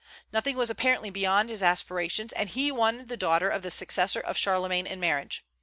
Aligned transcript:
Nothing 0.33 0.57
was 0.57 0.71
apparently 0.71 1.11
beyond 1.11 1.51
his 1.51 1.61
aspirations, 1.61 2.33
and 2.33 2.49
he 2.49 2.71
wanted 2.71 3.07
the 3.07 3.15
daughter 3.15 3.49
of 3.49 3.61
the 3.61 3.69
successor 3.69 4.19
of 4.21 4.35
Charlemagne 4.35 4.87
in 4.87 4.99
marriage. 4.99 5.45